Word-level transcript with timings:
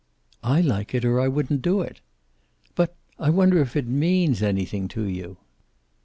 "I 0.43 0.61
like 0.61 0.95
it, 0.95 1.05
or 1.05 1.19
I 1.19 1.27
wouldn't 1.27 1.61
do 1.61 1.81
it." 1.81 2.01
"But 2.73 2.95
I 3.19 3.29
wonder 3.29 3.59
if 3.61 3.75
it 3.75 3.85
means 3.85 4.41
anything 4.41 4.87
to 4.87 5.03
you?" 5.03 5.37